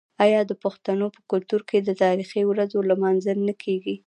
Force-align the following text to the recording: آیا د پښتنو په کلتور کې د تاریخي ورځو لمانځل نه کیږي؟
آیا 0.25 0.41
د 0.45 0.51
پښتنو 0.63 1.05
په 1.15 1.21
کلتور 1.31 1.61
کې 1.69 1.77
د 1.81 1.89
تاریخي 2.03 2.41
ورځو 2.49 2.79
لمانځل 2.91 3.37
نه 3.47 3.53
کیږي؟ 3.63 3.95